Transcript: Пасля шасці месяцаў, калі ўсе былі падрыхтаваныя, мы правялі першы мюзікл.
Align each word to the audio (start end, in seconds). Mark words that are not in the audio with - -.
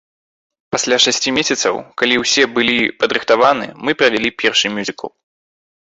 Пасля 0.75 0.97
шасці 1.05 1.33
месяцаў, 1.39 1.77
калі 2.03 2.15
ўсе 2.23 2.43
былі 2.57 2.77
падрыхтаваныя, 3.05 3.71
мы 3.87 3.91
правялі 4.05 4.37
першы 4.45 4.67
мюзікл. 4.77 5.07